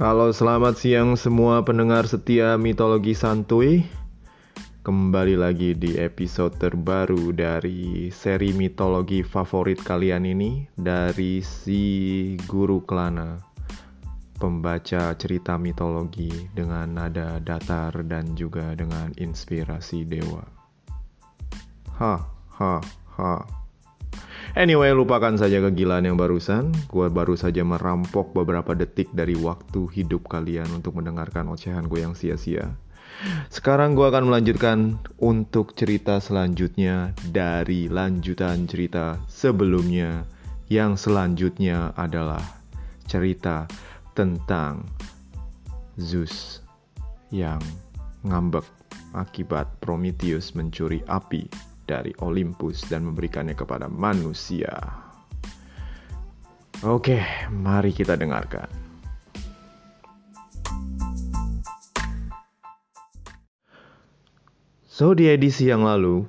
[0.00, 3.84] Halo, selamat siang semua pendengar setia mitologi santuy.
[4.80, 13.36] Kembali lagi di episode terbaru dari seri mitologi favorit kalian ini dari si Guru Kelana,
[14.40, 20.48] pembaca cerita mitologi dengan nada datar dan juga dengan inspirasi dewa.
[22.00, 22.14] Ha,
[22.56, 22.74] ha,
[23.20, 23.59] ha.
[24.60, 26.68] Anyway, lupakan saja kegilaan yang barusan.
[26.92, 32.12] Gue baru saja merampok beberapa detik dari waktu hidup kalian untuk mendengarkan ocehan gue yang
[32.12, 32.76] sia-sia.
[33.48, 40.28] Sekarang gue akan melanjutkan untuk cerita selanjutnya dari lanjutan cerita sebelumnya.
[40.68, 42.44] Yang selanjutnya adalah
[43.08, 43.64] cerita
[44.12, 44.84] tentang
[45.96, 46.60] Zeus
[47.32, 47.64] yang
[48.28, 48.68] ngambek
[49.16, 54.70] akibat Prometheus mencuri api dari Olympus dan memberikannya kepada manusia.
[56.86, 57.18] Oke,
[57.50, 58.70] mari kita dengarkan.
[64.86, 66.28] So, di edisi yang lalu,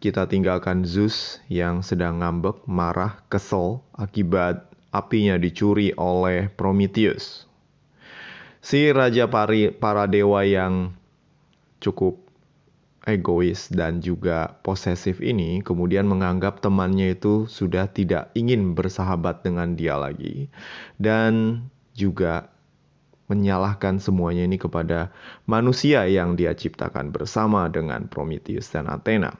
[0.00, 7.48] kita tinggalkan Zeus yang sedang ngambek, marah, kesel akibat apinya dicuri oleh Prometheus.
[8.60, 10.92] Si raja pari, para dewa yang
[11.80, 12.27] cukup
[13.08, 19.96] egois dan juga posesif ini kemudian menganggap temannya itu sudah tidak ingin bersahabat dengan dia
[19.96, 20.52] lagi
[21.00, 21.64] dan
[21.96, 22.52] juga
[23.28, 25.12] menyalahkan semuanya ini kepada
[25.44, 29.36] manusia yang dia ciptakan bersama dengan Prometheus dan Athena.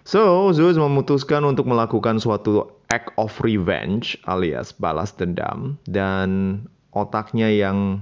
[0.00, 6.64] So, Zeus memutuskan untuk melakukan suatu act of revenge alias balas dendam dan
[6.96, 8.00] otaknya yang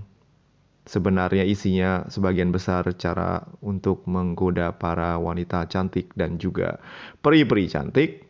[0.88, 6.80] sebenarnya isinya sebagian besar cara untuk menggoda para wanita cantik dan juga
[7.20, 8.24] peri-peri cantik,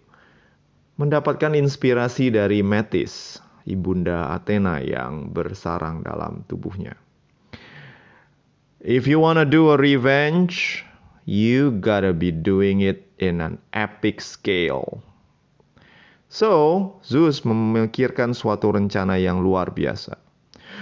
[0.98, 6.98] mendapatkan inspirasi dari Metis, ibunda Athena yang bersarang dalam tubuhnya.
[8.82, 10.82] If you wanna do a revenge,
[11.30, 14.98] you gotta be doing it in an epic scale.
[16.28, 20.27] So, Zeus memikirkan suatu rencana yang luar biasa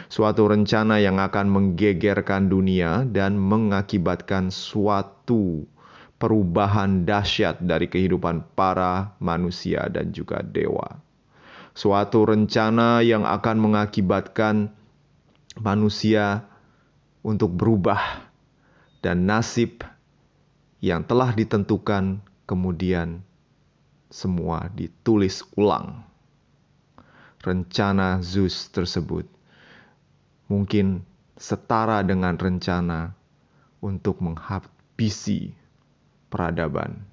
[0.07, 5.67] suatu rencana yang akan menggegerkan dunia dan mengakibatkan suatu
[6.17, 11.03] perubahan dahsyat dari kehidupan para manusia dan juga dewa.
[11.77, 14.73] Suatu rencana yang akan mengakibatkan
[15.61, 16.49] manusia
[17.21, 18.25] untuk berubah
[19.05, 19.85] dan nasib
[20.81, 23.21] yang telah ditentukan kemudian
[24.09, 26.01] semua ditulis ulang.
[27.45, 29.36] Rencana Zeus tersebut
[30.47, 31.03] mungkin
[31.37, 33.13] setara dengan rencana
[33.83, 35.53] untuk menghabisi
[36.33, 37.05] peradaban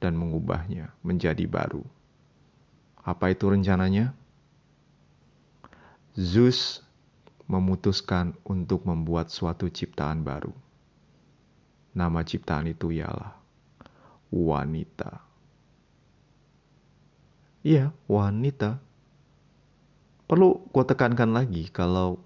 [0.00, 1.84] dan mengubahnya menjadi baru.
[3.00, 4.12] Apa itu rencananya?
[6.16, 6.84] Zeus
[7.50, 10.52] memutuskan untuk membuat suatu ciptaan baru.
[11.96, 13.34] Nama ciptaan itu ialah
[14.30, 15.26] wanita.
[17.66, 18.78] Iya, wanita.
[20.30, 22.22] Perlu gue tekankan lagi kalau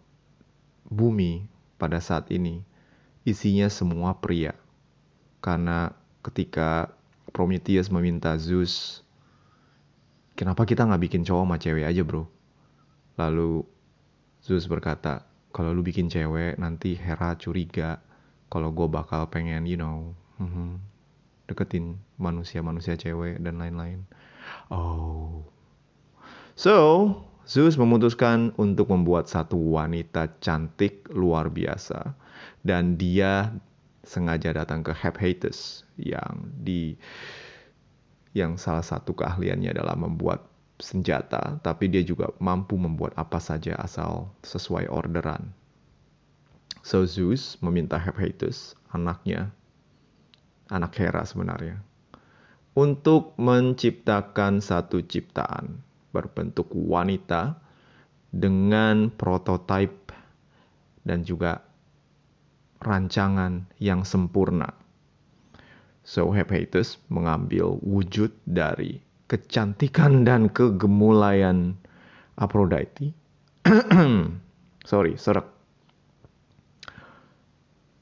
[0.94, 2.62] bumi pada saat ini
[3.27, 4.55] isinya semua pria.
[5.43, 6.94] Karena ketika
[7.34, 9.03] Prometheus meminta Zeus,
[10.38, 12.31] kenapa kita nggak bikin cowok sama cewek aja bro?
[13.19, 13.66] Lalu
[14.41, 17.99] Zeus berkata, kalau lu bikin cewek nanti Hera curiga
[18.53, 20.78] kalau gue bakal pengen, you know, mm-hmm,
[21.50, 24.06] deketin manusia-manusia cewek dan lain-lain.
[24.71, 25.43] Oh.
[26.54, 26.75] So,
[27.44, 32.16] Zeus memutuskan untuk membuat satu wanita cantik luar biasa
[32.65, 33.53] dan dia
[34.00, 36.97] sengaja datang ke Hephaestus yang di
[38.33, 40.49] yang salah satu keahliannya adalah membuat
[40.81, 45.54] senjata, tapi dia juga mampu membuat apa saja asal sesuai orderan.
[46.83, 49.54] So Zeus meminta Hephaestus, anaknya,
[50.72, 51.78] anak Hera sebenarnya,
[52.75, 55.80] untuk menciptakan satu ciptaan
[56.15, 57.59] berbentuk wanita
[58.31, 60.15] dengan prototipe
[61.03, 61.59] dan juga
[62.78, 64.71] rancangan yang sempurna.
[66.07, 71.75] So Hephaestus mengambil wujud dari kecantikan dan kegemulayan
[72.37, 73.10] Aphrodite.
[74.91, 75.49] Sorry, serak.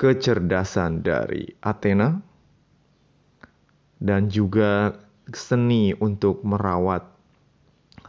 [0.02, 2.18] Kecerdasan dari Athena
[4.02, 4.98] dan juga
[5.30, 7.06] seni untuk merawat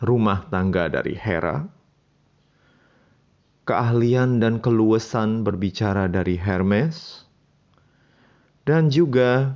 [0.04, 1.64] rumah tangga dari Hera,
[3.64, 7.24] keahlian dan keluasan berbicara dari Hermes,
[8.68, 9.56] dan juga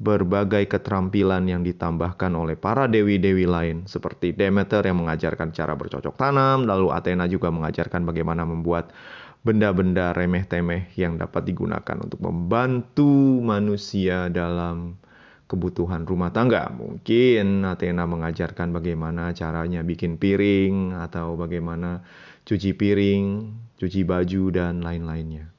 [0.00, 6.64] berbagai keterampilan yang ditambahkan oleh para dewi-dewi lain seperti Demeter yang mengajarkan cara bercocok tanam,
[6.64, 8.94] lalu Athena juga mengajarkan bagaimana membuat
[9.42, 15.00] benda-benda remeh-temeh yang dapat digunakan untuk membantu manusia dalam
[15.50, 16.70] kebutuhan rumah tangga.
[16.70, 22.06] Mungkin Athena mengajarkan bagaimana caranya bikin piring atau bagaimana
[22.46, 25.50] cuci piring, cuci baju dan lain-lainnya.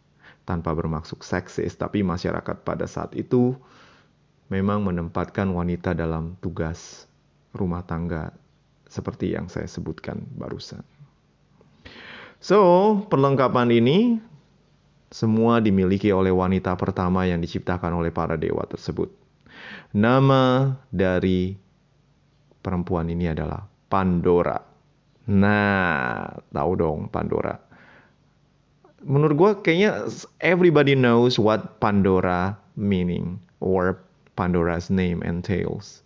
[0.47, 3.59] Tanpa bermaksud seksis, tapi masyarakat pada saat itu
[4.47, 7.05] memang menempatkan wanita dalam tugas
[7.51, 8.31] rumah tangga
[8.87, 10.83] seperti yang saya sebutkan barusan.
[12.41, 12.59] So,
[13.11, 14.17] perlengkapan ini
[15.11, 19.20] semua dimiliki oleh wanita pertama yang diciptakan oleh para dewa tersebut.
[19.91, 21.55] Nama dari
[22.61, 24.55] perempuan ini adalah Pandora.
[25.31, 27.53] Nah, tahu dong Pandora.
[29.01, 30.07] Menurut gue kayaknya
[30.39, 33.99] everybody knows what Pandora meaning or
[34.37, 36.05] Pandora's name entails.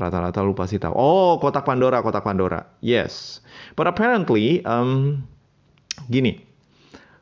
[0.00, 0.96] Rata-rata lu pasti tahu.
[0.96, 2.64] Oh, kotak Pandora, kotak Pandora.
[2.80, 3.44] Yes.
[3.76, 5.20] But apparently, um,
[6.08, 6.40] gini.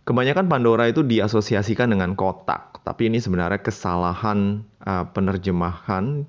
[0.06, 2.69] Kebanyakan Pandora itu diasosiasikan dengan kotak.
[2.90, 6.26] Tapi ini sebenarnya kesalahan uh, penerjemahan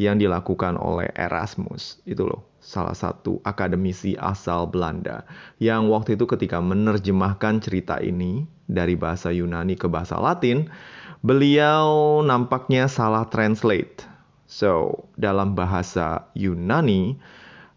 [0.00, 2.00] yang dilakukan oleh Erasmus.
[2.08, 5.28] Itu loh, salah satu akademisi asal Belanda.
[5.60, 10.72] Yang waktu itu ketika menerjemahkan cerita ini dari bahasa Yunani ke bahasa Latin,
[11.20, 14.08] beliau nampaknya salah translate.
[14.48, 17.20] So, dalam bahasa Yunani,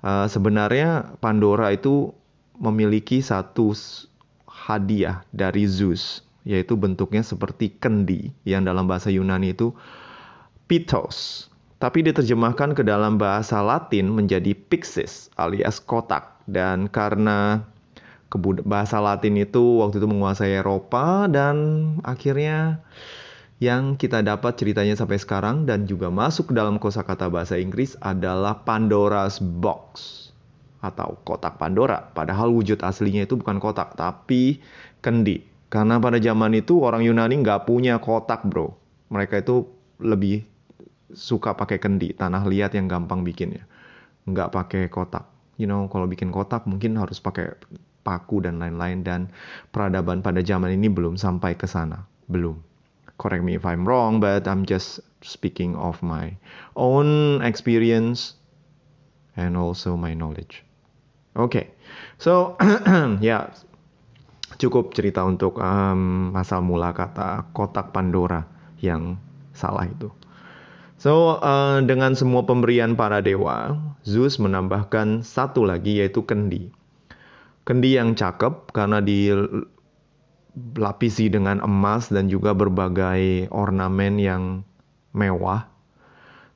[0.08, 2.16] uh, sebenarnya Pandora itu
[2.56, 3.76] memiliki satu
[4.48, 9.72] hadiah dari Zeus, yaitu bentuknya seperti kendi, yang dalam bahasa Yunani itu
[10.68, 11.48] pitos.
[11.80, 16.40] Tapi diterjemahkan ke dalam bahasa Latin menjadi pixis alias kotak.
[16.48, 17.64] Dan karena
[18.64, 21.56] bahasa Latin itu waktu itu menguasai Eropa dan
[22.02, 22.82] akhirnya
[23.62, 28.66] yang kita dapat ceritanya sampai sekarang dan juga masuk ke dalam kosakata bahasa Inggris adalah
[28.66, 30.24] Pandora's Box
[30.84, 32.12] atau kotak Pandora.
[32.12, 34.60] Padahal wujud aslinya itu bukan kotak, tapi
[35.00, 35.53] kendi.
[35.74, 38.78] Karena pada zaman itu orang Yunani nggak punya kotak, bro.
[39.10, 39.66] Mereka itu
[39.98, 40.46] lebih
[41.10, 43.66] suka pakai kendi, tanah liat yang gampang bikinnya.
[44.30, 45.26] Nggak pakai kotak.
[45.58, 47.58] You know, kalau bikin kotak mungkin harus pakai
[48.06, 49.02] paku dan lain-lain.
[49.02, 49.34] Dan
[49.74, 52.06] peradaban pada zaman ini belum sampai ke sana.
[52.30, 52.62] Belum
[53.18, 56.38] correct me if I'm wrong, but I'm just speaking of my
[56.78, 58.38] own experience
[59.34, 60.62] and also my knowledge.
[61.34, 61.74] Okay.
[62.22, 62.54] so
[63.26, 63.50] ya
[64.58, 68.46] cukup cerita untuk um, asal mula kata kotak Pandora
[68.82, 69.18] yang
[69.54, 70.10] salah itu.
[70.98, 73.76] So uh, dengan semua pemberian para dewa,
[74.08, 76.72] Zeus menambahkan satu lagi yaitu kendi.
[77.64, 79.32] Kendi yang cakep karena di
[80.78, 84.44] lapisi dengan emas dan juga berbagai ornamen yang
[85.16, 85.66] mewah.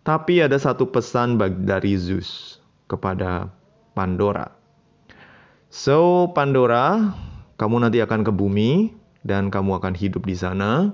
[0.06, 1.36] Tapi ada satu pesan
[1.68, 3.52] dari Zeus kepada
[3.92, 4.48] Pandora.
[5.68, 7.12] So, Pandora,
[7.57, 8.94] kamu nanti akan ke bumi
[9.25, 10.94] dan kamu akan hidup di sana.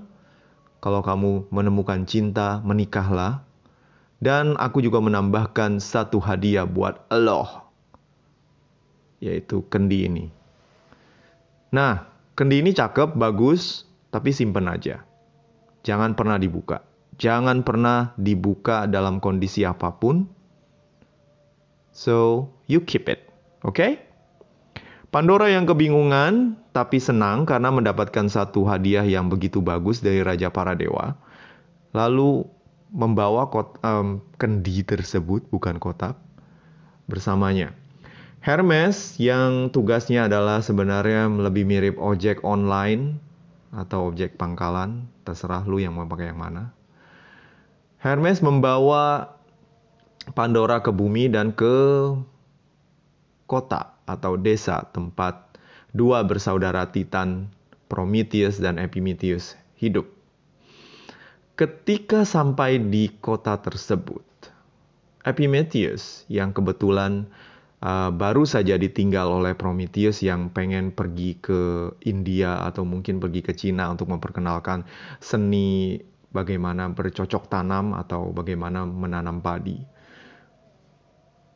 [0.83, 3.44] Kalau kamu menemukan cinta, menikahlah.
[4.24, 7.68] Dan aku juga menambahkan satu hadiah buat Allah,
[9.19, 10.31] yaitu kendi ini.
[11.75, 15.06] Nah, Kendi ini cakep, bagus, tapi simpen aja.
[15.86, 16.81] Jangan pernah dibuka.
[17.21, 20.25] Jangan pernah dibuka dalam kondisi apa pun.
[21.94, 23.30] So, you keep it.
[23.61, 23.78] Oke?
[23.78, 23.92] Okay?
[25.14, 30.74] Pandora yang kebingungan tapi senang karena mendapatkan satu hadiah yang begitu bagus dari Raja para
[30.74, 31.14] Dewa.
[31.94, 32.50] Lalu
[32.90, 36.18] membawa kot, um, kendi tersebut, bukan kotak,
[37.06, 37.78] bersamanya.
[38.42, 43.22] Hermes yang tugasnya adalah sebenarnya lebih mirip ojek online
[43.70, 46.74] atau objek pangkalan, terserah lu yang mau pakai yang mana.
[48.02, 49.38] Hermes membawa
[50.34, 51.78] Pandora ke bumi dan ke
[53.46, 55.54] kota atau desa tempat
[55.94, 57.48] dua bersaudara Titan,
[57.88, 60.10] Prometheus dan Epimetheus hidup.
[61.54, 64.26] Ketika sampai di kota tersebut,
[65.22, 67.30] Epimetheus yang kebetulan
[67.80, 73.54] uh, baru saja ditinggal oleh Prometheus yang pengen pergi ke India atau mungkin pergi ke
[73.54, 74.83] Cina untuk memperkenalkan
[75.22, 76.02] seni
[76.33, 79.78] bagaimana bercocok tanam atau bagaimana menanam padi.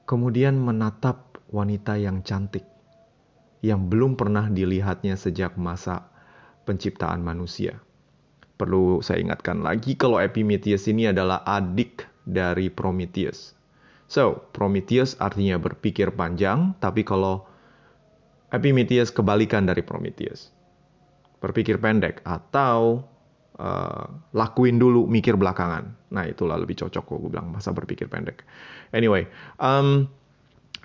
[0.07, 2.65] Kemudian menatap wanita yang cantik
[3.65, 6.07] yang belum pernah dilihatnya sejak masa
[6.67, 7.81] penciptaan manusia.
[8.57, 13.53] Perlu saya ingatkan lagi kalau Epimetheus ini adalah adik dari Prometheus.
[14.07, 17.43] So, Prometheus artinya berpikir panjang, tapi kalau
[18.49, 20.49] Epimetheus kebalikan dari Prometheus.
[21.43, 23.03] Berpikir pendek atau
[23.59, 25.91] uh, lakuin dulu, mikir belakangan.
[26.15, 28.47] Nah itulah lebih cocok kok gue bilang masa berpikir pendek.
[28.95, 29.27] Anyway,
[29.59, 30.07] um,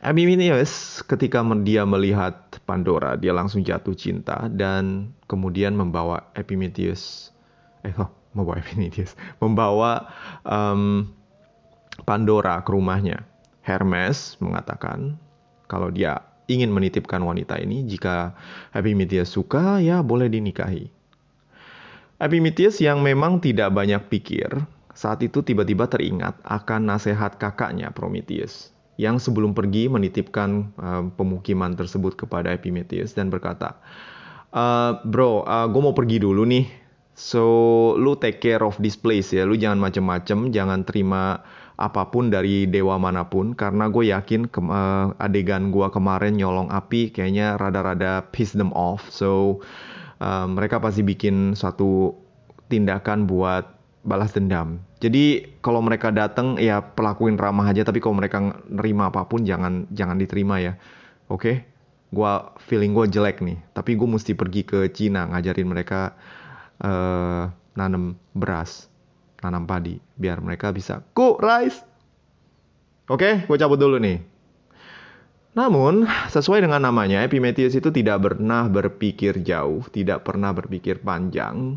[0.02, 2.34] Epimetheus ketika dia melihat
[2.66, 7.30] Pandora, dia langsung jatuh cinta dan kemudian membawa Epimetheus,
[7.86, 10.10] eh oh, membawa Epimetheus, membawa
[10.42, 11.06] um,
[12.02, 13.22] Pandora ke rumahnya.
[13.62, 15.22] Hermes mengatakan
[15.70, 18.34] kalau dia ingin menitipkan wanita ini, jika
[18.74, 20.90] Epimetheus suka, ya boleh dinikahi.
[22.18, 24.50] Epimetheus yang memang tidak banyak pikir,
[24.98, 32.14] saat itu tiba-tiba teringat akan nasihat kakaknya Prometheus yang sebelum pergi menitipkan uh, pemukiman tersebut
[32.14, 33.82] kepada Epimetheus dan berkata,
[34.54, 36.70] uh, bro, uh, gue mau pergi dulu nih,
[37.18, 37.42] so
[37.98, 41.42] lu take care of this place ya, lu jangan macem-macem, jangan terima
[41.82, 46.70] apa pun dari dewa mana pun karena gue yakin ke, uh, adegan gue kemarin nyolong
[46.70, 49.58] api kayaknya rada-rada piss them off, so
[50.22, 52.14] uh, mereka pasti bikin suatu
[52.70, 54.82] tindakan buat balas dendam.
[54.98, 59.86] Jadi kalau mereka datang ya pelakuin ramah aja tapi kalau mereka nerima apa pun jangan
[59.94, 60.74] jangan diterima ya.
[61.30, 61.38] Oke?
[61.38, 61.56] Okay?
[62.12, 66.12] Gua feeling gue jelek nih, tapi gue mesti pergi ke Cina ngajarin mereka
[66.84, 68.92] uh, nanam beras,
[69.40, 71.80] nanam padi biar mereka bisa cook rice.
[73.08, 73.34] Oke, okay?
[73.48, 74.20] gue cabut dulu nih.
[75.52, 81.76] Namun, sesuai dengan namanya, Epimetheus itu tidak pernah berpikir jauh, tidak pernah berpikir panjang,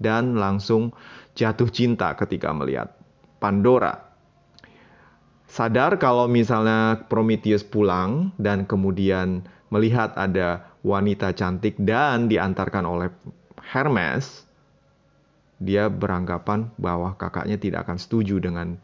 [0.00, 0.96] dan langsung
[1.36, 2.90] jatuh cinta ketika melihat
[3.38, 4.10] Pandora.
[5.50, 13.08] Sadar kalau misalnya Prometheus pulang dan kemudian melihat ada wanita cantik dan diantarkan oleh
[13.60, 14.46] Hermes,
[15.60, 18.80] dia beranggapan bahwa kakaknya tidak akan setuju dengan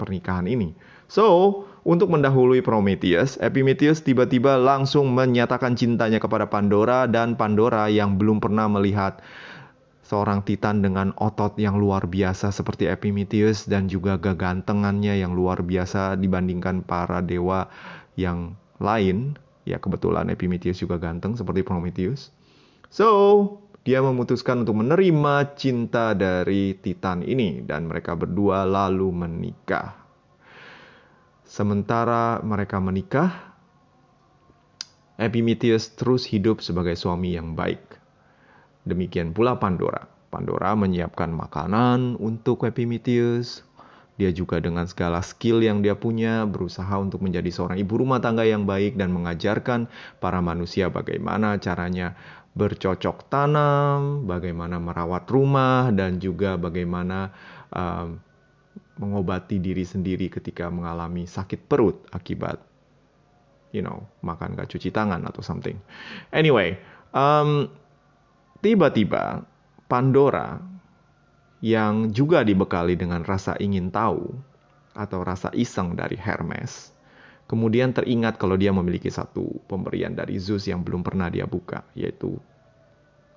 [0.00, 0.72] pernikahan ini.
[1.06, 8.42] So, untuk mendahului Prometheus, Epimetheus tiba-tiba langsung menyatakan cintanya kepada Pandora dan Pandora yang belum
[8.42, 9.22] pernah melihat
[10.06, 16.14] seorang titan dengan otot yang luar biasa seperti Epimetheus dan juga kegantengannya yang luar biasa
[16.14, 17.66] dibandingkan para dewa
[18.14, 19.34] yang lain.
[19.66, 22.30] Ya kebetulan Epimetheus juga ganteng seperti Prometheus.
[22.86, 30.06] So, dia memutuskan untuk menerima cinta dari titan ini dan mereka berdua lalu menikah.
[31.42, 33.58] Sementara mereka menikah,
[35.18, 38.05] Epimetheus terus hidup sebagai suami yang baik.
[38.86, 40.06] Demikian pula Pandora.
[40.30, 43.66] Pandora menyiapkan makanan untuk Epimetheus.
[44.16, 48.48] Dia juga dengan segala skill yang dia punya berusaha untuk menjadi seorang ibu rumah tangga
[48.48, 52.16] yang baik dan mengajarkan para manusia bagaimana caranya
[52.56, 57.28] bercocok tanam, bagaimana merawat rumah dan juga bagaimana
[57.68, 58.16] um,
[58.96, 62.56] mengobati diri sendiri ketika mengalami sakit perut akibat
[63.76, 65.76] you know makan gak cuci tangan atau something.
[66.32, 66.80] Anyway,
[67.12, 67.68] um,
[68.66, 69.46] tiba-tiba
[69.86, 70.58] Pandora
[71.62, 74.34] yang juga dibekali dengan rasa ingin tahu
[74.98, 76.90] atau rasa iseng dari Hermes,
[77.46, 82.34] kemudian teringat kalau dia memiliki satu pemberian dari Zeus yang belum pernah dia buka, yaitu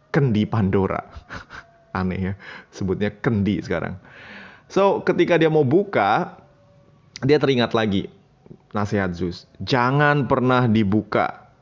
[0.09, 1.05] kendi Pandora.
[1.99, 2.33] Aneh ya,
[2.73, 4.01] sebutnya kendi sekarang.
[4.65, 6.41] So, ketika dia mau buka,
[7.21, 8.09] dia teringat lagi
[8.73, 9.45] nasihat Zeus.
[9.61, 11.53] Jangan pernah dibuka.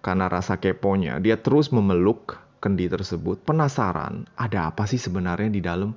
[0.00, 3.42] Karena rasa keponya, dia terus memeluk kendi tersebut.
[3.44, 5.94] Penasaran, ada apa sih sebenarnya di dalam?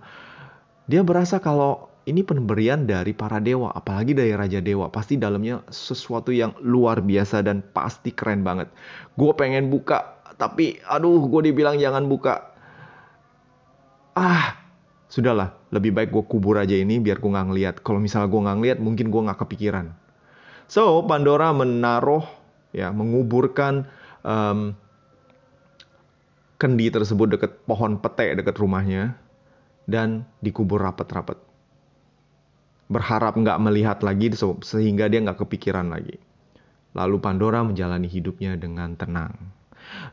[0.90, 4.90] Dia berasa kalau ini pemberian dari para dewa, apalagi dari Raja Dewa.
[4.90, 8.72] Pasti dalamnya sesuatu yang luar biasa dan pasti keren banget.
[9.14, 12.50] Gue pengen buka, tapi aduh gue dibilang jangan buka.
[14.18, 14.58] Ah,
[15.10, 18.58] sudahlah lebih baik gue kubur aja ini biar gue nggak ngeliat kalau misalnya gue nggak
[18.62, 19.86] ngeliat mungkin gue nggak kepikiran
[20.70, 22.22] so Pandora menaruh
[22.70, 23.90] ya menguburkan
[24.22, 24.78] um,
[26.60, 29.16] kendi tersebut dekat pohon pete dekat rumahnya
[29.88, 31.40] dan dikubur rapat-rapat.
[32.92, 34.28] Berharap nggak melihat lagi
[34.68, 36.20] sehingga dia nggak kepikiran lagi.
[36.92, 39.56] Lalu Pandora menjalani hidupnya dengan tenang.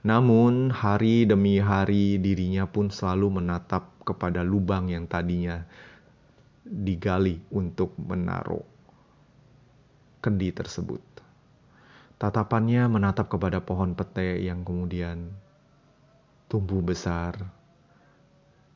[0.06, 5.66] Namun hari demi hari dirinya pun selalu menatap kepada lubang yang tadinya
[6.62, 8.62] digali untuk menaruh
[10.22, 11.02] kendi tersebut.
[12.16, 15.36] Tatapannya menatap kepada pohon pete yang kemudian
[16.46, 17.36] tumbuh besar.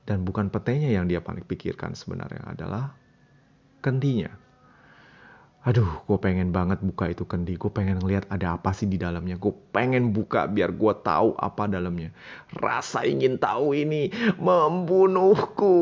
[0.07, 2.99] Dan bukan petenya yang dia paling pikirkan sebenarnya adalah
[3.79, 4.35] kendinya.
[5.61, 7.61] Aduh gue pengen banget buka itu kendi.
[7.61, 9.37] Gue pengen ngeliat ada apa sih di dalamnya.
[9.37, 12.17] Gue pengen buka biar gue tahu apa dalamnya.
[12.57, 14.09] Rasa ingin tahu ini
[14.41, 15.77] membunuhku.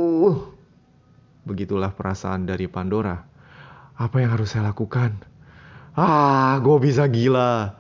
[1.47, 3.23] Begitulah perasaan dari Pandora.
[3.95, 5.15] Apa yang harus saya lakukan?
[5.95, 7.78] Ah gue bisa gila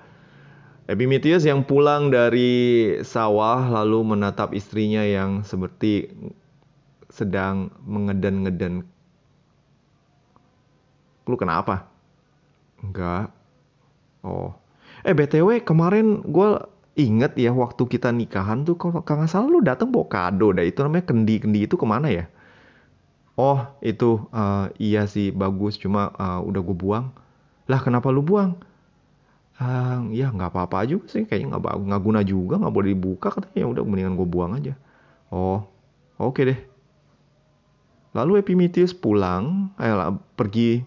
[0.88, 6.08] Epimetheus yang pulang dari sawah lalu menatap istrinya yang seperti
[7.12, 8.88] sedang mengeden-ngeden.
[11.28, 11.92] Lu kenapa?
[12.80, 13.28] Enggak.
[14.24, 14.56] Oh.
[15.04, 16.56] Eh BTW kemarin gue
[16.96, 20.80] inget ya waktu kita nikahan tuh kalau nggak salah lu datang bawa kado dah itu
[20.80, 22.32] namanya kendi-kendi itu ke mana ya?
[23.36, 27.12] Oh itu uh, iya sih bagus cuma uh, udah gue buang.
[27.68, 28.56] Lah kenapa lu buang?
[29.58, 33.58] Uh, ya nggak apa-apa juga sih kayaknya nggak nggak guna juga nggak boleh dibuka katanya
[33.58, 34.78] ya udah mendingan gue buang aja.
[35.34, 35.66] Oh
[36.18, 36.60] oke okay deh.
[38.14, 40.80] Lalu Epimetheus pulang, eh, pergi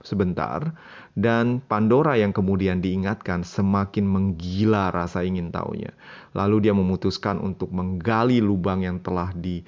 [0.00, 0.76] sebentar
[1.18, 5.90] dan Pandora yang kemudian diingatkan semakin menggila rasa ingin tahunya.
[6.36, 9.66] Lalu dia memutuskan untuk menggali lubang yang telah di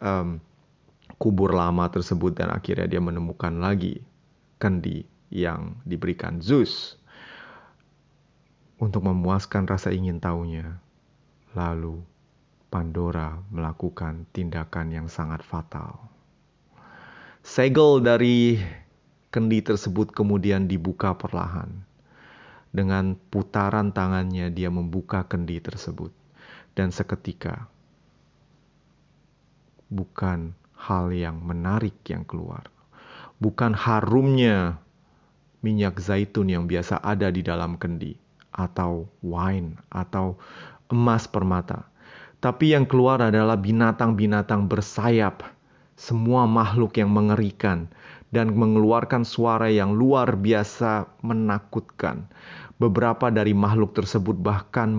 [0.00, 0.38] um,
[1.16, 3.98] kubur lama tersebut dan akhirnya dia menemukan lagi
[4.60, 5.02] kendi
[5.32, 7.00] yang diberikan Zeus
[8.76, 10.76] untuk memuaskan rasa ingin tahunya.
[11.56, 12.04] Lalu
[12.68, 15.96] Pandora melakukan tindakan yang sangat fatal.
[17.40, 18.60] Segel dari
[19.32, 21.72] kendi tersebut kemudian dibuka perlahan.
[22.74, 26.12] Dengan putaran tangannya dia membuka kendi tersebut.
[26.76, 27.64] Dan seketika
[29.88, 32.68] bukan hal yang menarik yang keluar.
[33.40, 34.76] Bukan harumnya
[35.64, 38.25] minyak zaitun yang biasa ada di dalam kendi
[38.56, 40.40] atau wine atau
[40.88, 41.86] emas permata.
[42.40, 45.44] Tapi yang keluar adalah binatang-binatang bersayap,
[45.96, 47.88] semua makhluk yang mengerikan
[48.28, 52.28] dan mengeluarkan suara yang luar biasa menakutkan.
[52.76, 54.92] Beberapa dari makhluk tersebut bahkan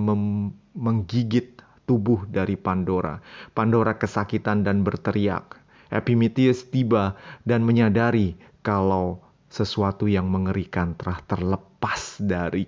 [0.73, 3.21] menggigit tubuh dari Pandora.
[3.53, 5.61] Pandora kesakitan dan berteriak.
[5.87, 7.15] Epimetheus tiba
[7.47, 12.67] dan menyadari kalau sesuatu yang mengerikan telah terlepas dari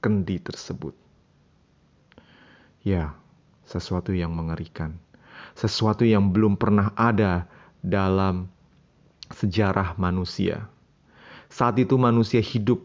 [0.00, 0.96] kendi tersebut.
[2.80, 3.12] Ya,
[3.68, 4.96] sesuatu yang mengerikan.
[5.52, 7.44] Sesuatu yang belum pernah ada
[7.84, 8.48] dalam
[9.30, 10.66] sejarah manusia.
[11.52, 12.80] Saat itu manusia hidup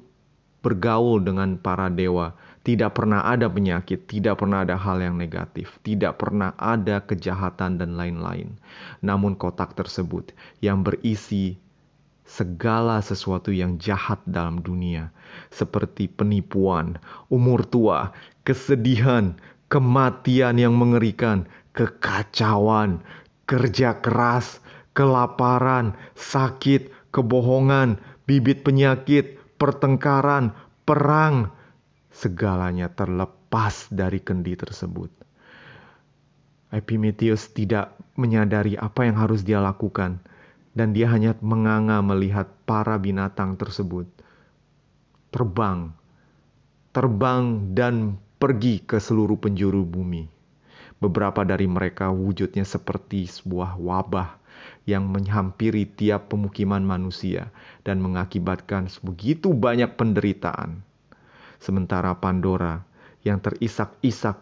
[0.66, 2.34] bergaul dengan para dewa.
[2.66, 7.94] Tidak pernah ada penyakit, tidak pernah ada hal yang negatif, tidak pernah ada kejahatan dan
[7.94, 8.58] lain-lain.
[9.06, 10.34] Namun kotak tersebut
[10.66, 11.62] yang berisi
[12.26, 15.14] segala sesuatu yang jahat dalam dunia,
[15.56, 17.00] seperti penipuan,
[17.32, 18.12] umur tua,
[18.44, 19.40] kesedihan,
[19.72, 23.00] kematian yang mengerikan, kekacauan,
[23.48, 24.60] kerja keras,
[24.92, 30.52] kelaparan, sakit, kebohongan, bibit penyakit, pertengkaran,
[30.84, 31.56] perang,
[32.12, 35.12] segalanya terlepas dari kendi tersebut.
[36.76, 40.20] Epimetheus tidak menyadari apa yang harus dia lakukan,
[40.76, 44.15] dan dia hanya menganga melihat para binatang tersebut
[45.36, 45.92] terbang,
[46.96, 50.32] terbang, dan pergi ke seluruh penjuru bumi.
[51.04, 54.40] Beberapa dari mereka wujudnya seperti sebuah wabah
[54.88, 57.52] yang menghampiri tiap pemukiman manusia
[57.84, 60.88] dan mengakibatkan begitu banyak penderitaan.
[61.60, 62.88] Sementara Pandora
[63.28, 64.40] yang terisak-isak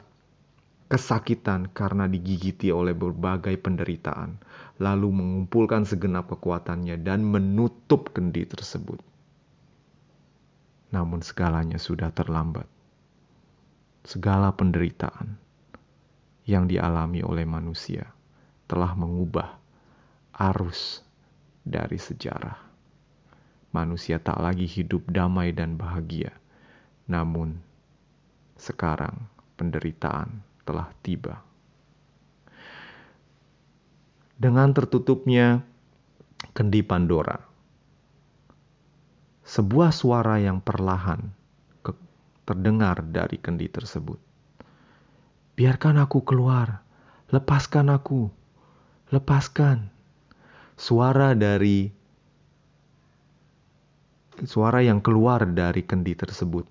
[0.94, 4.38] kesakitan karena digigiti oleh berbagai penderitaan,
[4.78, 9.13] lalu mengumpulkan segenap kekuatannya dan menutup kendi tersebut.
[10.94, 12.70] Namun segalanya sudah terlambat.
[14.06, 15.42] Segala penderitaan
[16.46, 18.06] yang dialami oleh manusia
[18.70, 19.58] telah mengubah
[20.54, 21.02] arus
[21.64, 22.60] dari sejarah.
[23.74, 26.30] Manusia tak lagi hidup damai dan bahagia,
[27.10, 27.58] namun
[28.54, 29.26] sekarang
[29.58, 31.42] penderitaan telah tiba.
[34.38, 35.64] Dengan tertutupnya
[36.54, 37.40] kendi Pandora,
[39.44, 41.32] sebuah suara yang perlahan
[42.44, 44.20] terdengar dari kendi tersebut.
[45.56, 46.84] Biarkan aku keluar,
[47.32, 48.28] lepaskan aku,
[49.14, 49.88] lepaskan
[50.76, 51.88] suara dari
[54.44, 56.68] suara yang keluar dari kendi tersebut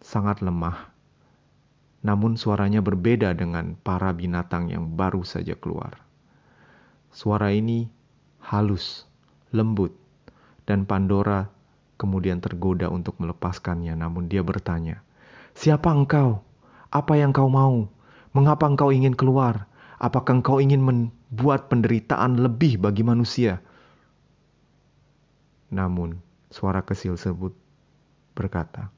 [0.00, 0.88] sangat lemah.
[2.02, 6.02] Namun suaranya berbeda dengan para binatang yang baru saja keluar.
[7.14, 7.86] Suara ini
[8.42, 9.06] halus,
[9.54, 9.94] lembut,
[10.66, 11.46] dan Pandora
[11.96, 15.00] kemudian tergoda untuk melepaskannya, namun dia bertanya,
[15.56, 16.42] "Siapa engkau?
[16.92, 17.88] Apa yang kau mau?
[18.36, 19.68] Mengapa engkau ingin keluar?
[20.02, 23.62] Apakah engkau ingin membuat penderitaan lebih bagi manusia?
[25.70, 26.18] Namun,
[26.50, 27.54] suara kecil tersebut
[28.34, 28.90] berkata,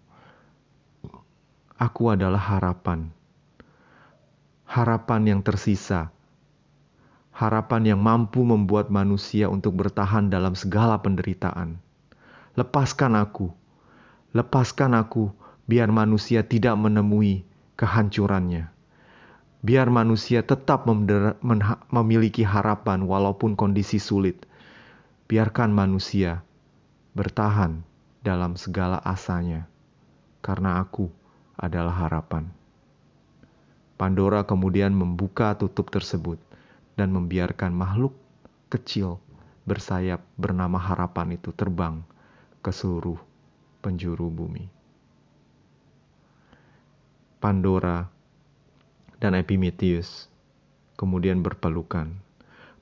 [1.76, 3.12] Aku adalah harapan.
[4.64, 6.08] Harapan yang tersisa.
[7.36, 11.83] Harapan yang mampu membuat manusia untuk bertahan dalam segala penderitaan.
[12.54, 13.50] Lepaskan aku.
[14.34, 15.30] Lepaskan aku
[15.66, 18.74] biar manusia tidak menemui kehancurannya
[19.64, 20.84] Biar manusia tetap
[21.88, 24.44] memiliki harapan walaupun kondisi sulit.
[25.24, 26.44] Biarkan manusia
[27.16, 27.80] bertahan
[28.20, 29.64] dalam segala asanya,
[30.44, 31.08] karena aku
[31.56, 32.52] adalah harapan.
[33.96, 36.36] Pandora kemudian membuka tutup tersebut
[37.00, 38.12] dan membiarkan makhluk
[38.68, 39.16] kecil
[39.64, 42.04] bersayap bernama harapan itu terbang
[42.64, 43.20] ke seluruh
[43.84, 44.64] penjuru bumi.
[47.36, 48.08] Pandora
[49.20, 50.32] dan Epimetheus
[50.96, 52.08] kemudian berpelukan,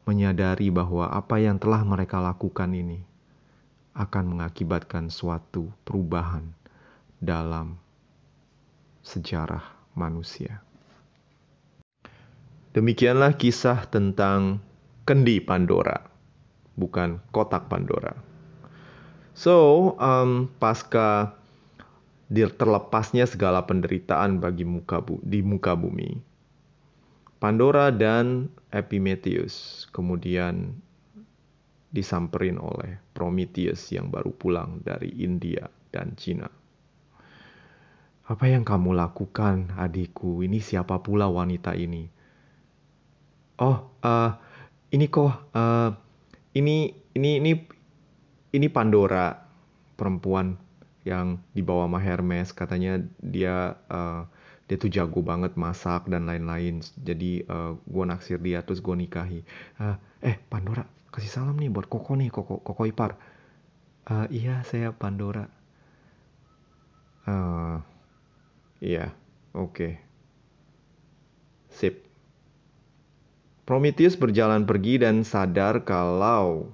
[0.06, 3.02] menyadari bahwa apa yang telah mereka lakukan ini
[3.98, 6.54] akan mengakibatkan suatu perubahan
[7.18, 7.74] dalam
[9.02, 9.66] sejarah
[9.98, 10.62] manusia.
[12.72, 14.62] Demikianlah kisah tentang
[15.04, 16.06] kendi Pandora,
[16.78, 18.31] bukan kotak Pandora.
[19.32, 21.36] So, um, pasca
[22.32, 26.16] terlepasnya segala penderitaan bagi muka bu di muka bumi,
[27.42, 30.78] Pandora dan Epimetheus kemudian
[31.90, 36.46] disamperin oleh Prometheus yang baru pulang dari India dan Cina.
[38.30, 40.46] Apa yang kamu lakukan, adikku?
[40.46, 42.06] Ini siapa pula wanita ini?
[43.58, 44.30] Oh, uh,
[44.94, 45.90] ini kok, uh,
[46.54, 47.52] ini, ini, ini,
[48.52, 49.32] ini Pandora,
[49.96, 50.60] perempuan
[51.02, 52.52] yang dibawa sama Hermes.
[52.52, 54.28] Katanya dia uh,
[54.70, 56.80] dia tuh jago banget masak dan lain-lain.
[57.02, 59.40] Jadi uh, eh, gue naksir dia terus gue nikahi.
[59.80, 63.18] Uh, eh Pandora kasih salam nih buat Koko nih Koko Koko Ipar.
[64.08, 65.44] Uh, iya saya Pandora.
[67.28, 67.78] Uh,
[68.80, 69.12] iya
[69.56, 69.72] oke.
[69.76, 69.92] Okay.
[71.72, 72.04] sip.
[73.62, 76.68] Prometheus berjalan pergi dan sadar kalau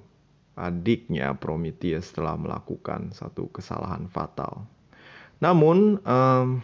[0.59, 4.67] adiknya Prometheus telah melakukan satu kesalahan fatal.
[5.39, 6.59] Namun, um,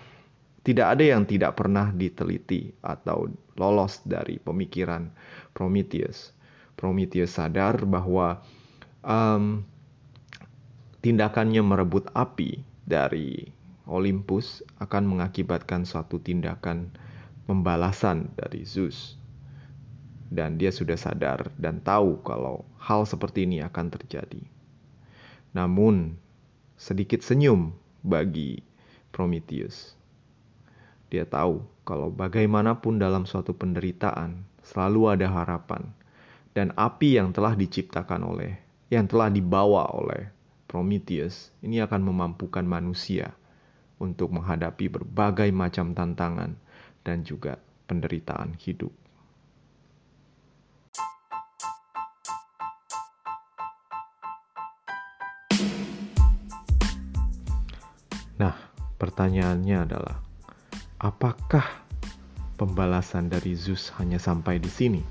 [0.67, 5.07] tidak ada yang tidak pernah diteliti atau lolos dari pemikiran
[5.55, 6.35] Prometheus.
[6.75, 8.43] Prometheus sadar bahwa
[9.05, 9.63] um,
[10.99, 13.47] tindakannya merebut api dari
[13.85, 16.89] Olympus akan mengakibatkan suatu tindakan
[17.45, 19.15] pembalasan dari Zeus.
[20.25, 24.41] Dan dia sudah sadar dan tahu kalau hal seperti ini akan terjadi.
[25.53, 26.17] Namun,
[26.75, 28.59] sedikit senyum bagi
[29.13, 29.95] Prometheus
[31.15, 35.93] dia tahu kalau bagaimanapun dalam suatu penderitaan selalu ada harapan
[36.57, 38.57] dan api yang telah diciptakan oleh
[38.89, 40.33] yang telah dibawa oleh
[40.65, 43.31] Prometheus ini akan memampukan manusia
[44.01, 46.57] untuk menghadapi berbagai macam tantangan
[47.05, 48.91] dan juga penderitaan hidup.
[59.05, 60.17] Pertanyaannya adalah
[60.97, 61.85] apakah
[62.57, 65.05] pembalasan dari Zeus hanya sampai di sini?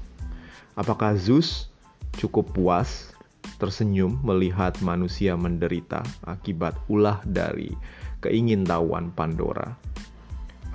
[0.74, 1.70] Apakah Zeus
[2.18, 3.14] cukup puas
[3.62, 7.70] tersenyum melihat manusia menderita akibat ulah dari
[8.18, 9.78] keingintahuan Pandora?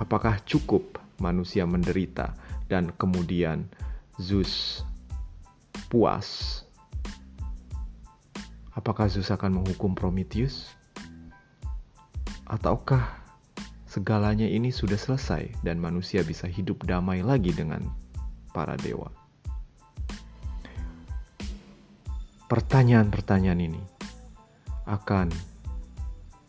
[0.00, 2.32] Apakah cukup manusia menderita
[2.72, 3.68] dan kemudian
[4.16, 4.80] Zeus
[5.92, 6.64] puas?
[8.72, 10.79] Apakah Zeus akan menghukum Prometheus?
[12.50, 13.22] Ataukah
[13.86, 17.86] segalanya ini sudah selesai dan manusia bisa hidup damai lagi dengan
[18.50, 19.06] para dewa.
[22.50, 23.82] Pertanyaan-pertanyaan ini
[24.90, 25.30] akan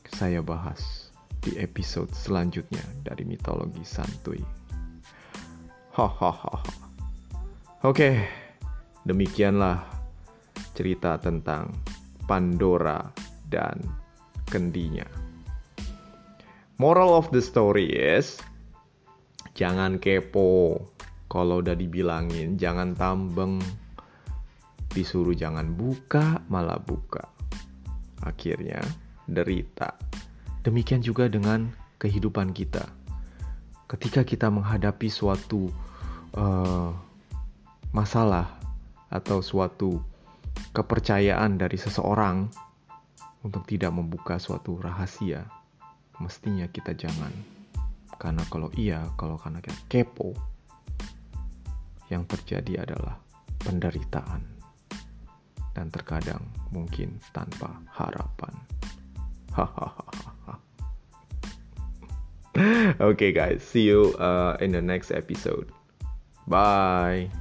[0.09, 4.41] saya bahas di episode selanjutnya dari mitologi santuy.
[5.93, 6.65] Hahaha.
[7.85, 8.25] Oke,
[9.05, 9.85] demikianlah
[10.73, 11.69] cerita tentang
[12.25, 13.05] Pandora
[13.45, 13.77] dan
[14.49, 15.30] kendinya.
[16.81, 18.41] Moral of the story is
[19.53, 20.81] jangan kepo.
[21.29, 23.61] Kalau udah dibilangin jangan tambeng.
[24.89, 27.29] Disuruh jangan buka, malah buka.
[28.25, 28.81] Akhirnya
[29.29, 29.93] derita.
[30.65, 31.69] Demikian juga dengan
[32.01, 32.89] kehidupan kita.
[33.85, 35.69] Ketika kita menghadapi suatu
[36.33, 36.89] uh,
[37.93, 38.57] masalah
[39.13, 40.01] atau suatu
[40.73, 42.49] kepercayaan dari seseorang
[43.45, 45.60] untuk tidak membuka suatu rahasia,
[46.21, 47.33] mestinya kita jangan.
[48.21, 50.37] Karena kalau iya, kalau karena kita kepo,
[52.13, 53.17] yang terjadi adalah
[53.65, 54.45] penderitaan.
[55.71, 58.53] Dan terkadang mungkin tanpa harapan.
[59.55, 60.53] Hahaha.
[62.99, 65.71] okay guys, see you uh, in the next episode.
[66.45, 67.40] Bye.